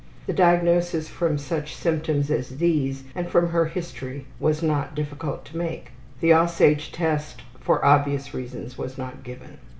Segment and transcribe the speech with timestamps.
[0.25, 5.57] The diagnosis from such symptoms as these and from her history was not difficult to
[5.57, 5.91] make.
[6.21, 9.59] The ``Aussage'' test, for obvious reasons, was not given.